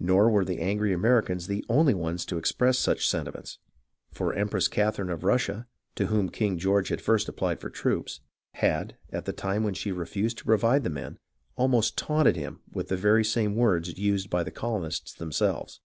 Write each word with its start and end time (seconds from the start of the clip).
Nor 0.00 0.30
were 0.30 0.44
the 0.44 0.58
angry 0.60 0.92
Americans 0.92 1.46
the 1.46 1.64
only 1.68 1.94
ones 1.94 2.26
to 2.26 2.38
express 2.38 2.76
such 2.76 3.08
sentiments, 3.08 3.60
for 4.10 4.34
Empress 4.34 4.66
Catherine 4.66 5.10
of 5.10 5.22
Russia, 5.22 5.68
to 5.94 6.06
whom 6.06 6.28
King 6.28 6.58
George 6.58 6.88
had 6.88 7.00
first 7.00 7.28
applied 7.28 7.60
for 7.60 7.70
troops, 7.70 8.20
had, 8.54 8.96
at 9.10 9.26
the 9.26 9.32
time 9.32 9.62
when 9.62 9.74
she 9.74 9.92
refused 9.92 10.38
to 10.38 10.44
provide 10.44 10.82
the 10.82 10.90
men, 10.90 11.20
almost 11.54 11.96
taunted 11.96 12.34
him 12.34 12.62
with 12.72 12.88
the 12.88 12.96
very 12.96 13.22
same 13.24 13.54
words 13.54 13.96
used 13.96 14.28
by 14.28 14.42
the 14.42 14.50
colo 14.50 14.88
nists 14.88 15.16
themselves. 15.16 15.80